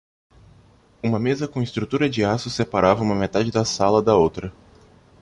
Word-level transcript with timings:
Uma 1.03 1.19
mesa 1.19 1.47
com 1.47 1.61
estrutura 1.61 2.09
de 2.09 2.25
aço 2.25 2.49
separava 2.49 3.03
uma 3.03 3.13
metade 3.13 3.51
da 3.51 3.63
sala 3.63 4.01
da 4.01 4.15
outra. 4.17 4.51